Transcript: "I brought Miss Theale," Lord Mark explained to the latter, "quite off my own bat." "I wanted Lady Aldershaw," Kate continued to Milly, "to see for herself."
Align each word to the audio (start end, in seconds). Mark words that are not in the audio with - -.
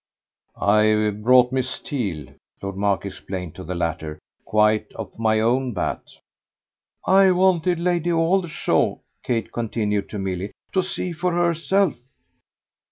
"I 0.59 1.11
brought 1.13 1.51
Miss 1.51 1.77
Theale," 1.77 2.33
Lord 2.63 2.75
Mark 2.75 3.05
explained 3.05 3.53
to 3.53 3.63
the 3.63 3.75
latter, 3.75 4.17
"quite 4.45 4.91
off 4.95 5.19
my 5.19 5.39
own 5.39 5.73
bat." 5.75 6.17
"I 7.05 7.29
wanted 7.29 7.77
Lady 7.79 8.11
Aldershaw," 8.11 8.95
Kate 9.21 9.51
continued 9.51 10.09
to 10.09 10.17
Milly, 10.17 10.53
"to 10.73 10.81
see 10.81 11.11
for 11.13 11.33
herself." 11.33 11.93